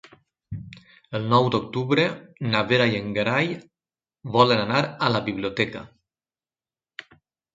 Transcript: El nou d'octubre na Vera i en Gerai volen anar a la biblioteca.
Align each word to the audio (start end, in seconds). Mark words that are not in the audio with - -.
El 1.17 1.25
nou 1.33 1.49
d'octubre 1.55 2.05
na 2.53 2.61
Vera 2.71 2.87
i 2.93 2.97
en 2.99 3.11
Gerai 3.17 3.51
volen 4.37 4.61
anar 4.63 4.81
a 5.09 5.13
la 5.17 5.21
biblioteca. 5.27 5.83